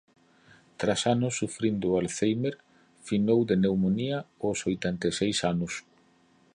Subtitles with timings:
[0.79, 2.55] Tras anos sufrindo o alzhéimer
[3.07, 5.73] finou de pneumonía aos oitenta e seis anos.